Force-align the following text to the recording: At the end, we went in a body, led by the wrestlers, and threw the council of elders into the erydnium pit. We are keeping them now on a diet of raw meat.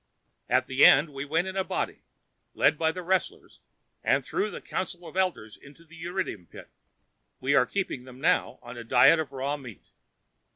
At 0.49 0.65
the 0.65 0.83
end, 0.83 1.09
we 1.13 1.25
went 1.25 1.47
in 1.47 1.55
a 1.55 1.63
body, 1.63 2.01
led 2.55 2.75
by 2.75 2.91
the 2.91 3.03
wrestlers, 3.03 3.59
and 4.03 4.25
threw 4.25 4.49
the 4.49 4.59
council 4.59 5.07
of 5.07 5.15
elders 5.15 5.55
into 5.57 5.85
the 5.85 6.03
erydnium 6.05 6.47
pit. 6.49 6.71
We 7.39 7.53
are 7.53 7.67
keeping 7.67 8.05
them 8.05 8.19
now 8.19 8.57
on 8.63 8.77
a 8.77 8.83
diet 8.83 9.19
of 9.19 9.31
raw 9.31 9.57
meat. 9.57 9.83